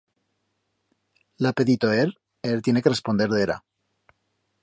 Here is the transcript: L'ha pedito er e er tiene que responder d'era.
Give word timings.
L'ha 1.45 1.51
pedito 1.61 1.91
er 1.97 2.15
e 2.15 2.55
er 2.55 2.65
tiene 2.69 2.85
que 2.87 2.93
responder 2.95 3.31
d'era. 3.37 3.59